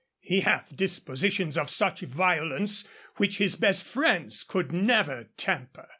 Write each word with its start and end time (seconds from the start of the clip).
He 0.21 0.39
hath 0.39 0.75
dispositions 0.75 1.59
of 1.59 1.69
such 1.69 2.01
violence, 2.01 2.87
which 3.17 3.37
his 3.37 3.55
best 3.55 3.83
friends 3.83 4.43
could 4.43 4.71
never 4.71 5.25
temper. 5.37 5.89